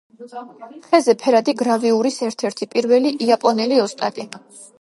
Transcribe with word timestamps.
ხეზე 0.85 1.15
ფერადი 1.25 1.55
გრავიურის 1.59 2.19
ერთ-ერთი 2.29 2.71
პირველი 2.75 3.15
იაპონელი 3.27 3.81
ოსტატი. 3.87 4.31